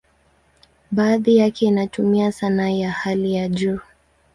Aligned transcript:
Baadhi 0.91 1.37
yake 1.37 1.65
inatumia 1.65 2.31
sanaa 2.31 2.69
ya 2.69 2.91
hali 2.91 3.33
ya 3.33 3.47
juu. 3.49 3.79